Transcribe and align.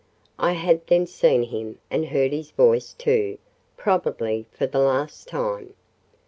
I 0.39 0.53
had 0.53 0.87
then 0.87 1.05
seen 1.05 1.43
him, 1.43 1.77
and 1.91 2.07
heard 2.07 2.31
his 2.31 2.49
voice, 2.49 2.93
too, 2.97 3.37
probably 3.77 4.47
for 4.51 4.65
the 4.65 4.79
last 4.79 5.27
time. 5.27 5.75